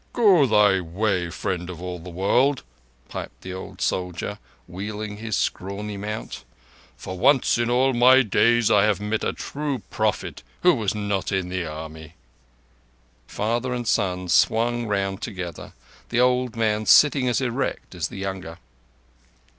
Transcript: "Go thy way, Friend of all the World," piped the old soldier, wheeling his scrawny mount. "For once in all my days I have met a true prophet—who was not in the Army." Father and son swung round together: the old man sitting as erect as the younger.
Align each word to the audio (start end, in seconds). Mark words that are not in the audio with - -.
"Go 0.13 0.47
thy 0.47 0.81
way, 0.81 1.29
Friend 1.29 1.69
of 1.69 1.79
all 1.79 1.99
the 1.99 2.09
World," 2.09 2.63
piped 3.07 3.41
the 3.41 3.53
old 3.53 3.81
soldier, 3.81 4.39
wheeling 4.67 5.17
his 5.17 5.37
scrawny 5.37 5.95
mount. 5.95 6.43
"For 6.97 7.15
once 7.15 7.59
in 7.59 7.69
all 7.69 7.93
my 7.93 8.23
days 8.23 8.71
I 8.71 8.85
have 8.85 8.99
met 8.99 9.23
a 9.23 9.31
true 9.31 9.83
prophet—who 9.91 10.73
was 10.73 10.95
not 10.95 11.31
in 11.31 11.49
the 11.49 11.67
Army." 11.67 12.15
Father 13.27 13.75
and 13.75 13.87
son 13.87 14.27
swung 14.27 14.87
round 14.87 15.21
together: 15.21 15.73
the 16.09 16.19
old 16.19 16.55
man 16.55 16.87
sitting 16.87 17.27
as 17.27 17.39
erect 17.39 17.93
as 17.93 18.07
the 18.07 18.17
younger. 18.17 18.57